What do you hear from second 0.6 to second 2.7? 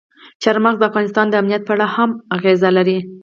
مغز د افغانستان د امنیت په اړه هم اغېز